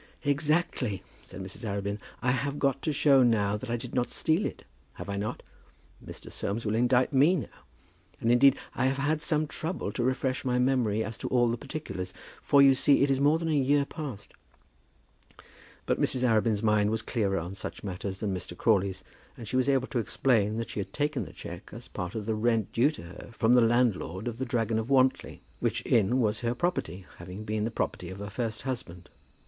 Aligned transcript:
"Exactly," 0.23 1.03
said 1.23 1.41
Mrs. 1.43 1.63
Arabin. 1.63 1.99
"I 2.23 2.31
have 2.31 2.57
got 2.57 2.81
to 2.81 2.91
show 2.91 3.21
now 3.21 3.55
that 3.55 3.69
I 3.69 3.77
did 3.77 3.93
not 3.93 4.09
steal 4.09 4.47
it, 4.47 4.65
have 4.93 5.09
I 5.09 5.15
not? 5.15 5.43
Mr. 6.03 6.31
Soames 6.31 6.65
will 6.65 6.73
indict 6.73 7.13
me 7.13 7.35
now. 7.35 7.65
And, 8.19 8.31
indeed, 8.31 8.57
I 8.73 8.87
have 8.87 8.97
had 8.97 9.21
some 9.21 9.45
trouble 9.45 9.91
to 9.91 10.03
refresh 10.03 10.43
my 10.43 10.57
memory 10.57 11.03
as 11.03 11.19
to 11.19 11.27
all 11.27 11.49
the 11.49 11.55
particulars, 11.55 12.15
for 12.41 12.63
you 12.63 12.73
see 12.73 13.03
it 13.03 13.11
is 13.11 13.21
more 13.21 13.37
than 13.37 13.49
a 13.49 13.51
year 13.51 13.85
past." 13.85 14.33
But 15.85 16.01
Mrs. 16.01 16.23
Arabin's 16.27 16.63
mind 16.63 16.89
was 16.89 17.03
clearer 17.03 17.37
on 17.37 17.53
such 17.53 17.83
matters 17.83 18.21
than 18.21 18.33
Mr. 18.35 18.57
Crawley's, 18.57 19.03
and 19.37 19.47
she 19.47 19.55
was 19.55 19.69
able 19.69 19.87
to 19.89 19.99
explain 19.99 20.57
that 20.57 20.71
she 20.71 20.79
had 20.79 20.93
taken 20.93 21.25
the 21.25 21.31
cheque 21.31 21.69
as 21.73 21.87
part 21.87 22.15
of 22.15 22.25
the 22.25 22.33
rent 22.33 22.71
due 22.71 22.89
to 22.89 23.03
her 23.03 23.29
from 23.33 23.53
the 23.53 23.61
landlord 23.61 24.27
of 24.27 24.39
"The 24.39 24.45
Dragon 24.47 24.79
of 24.79 24.89
Wantly," 24.89 25.43
which 25.59 25.85
inn 25.85 26.19
was 26.19 26.39
her 26.39 26.55
property, 26.55 27.05
having 27.19 27.43
been 27.43 27.65
the 27.65 27.69
property 27.69 28.09
of 28.09 28.17
her 28.17 28.31
first 28.31 28.63
husband. 28.63 29.07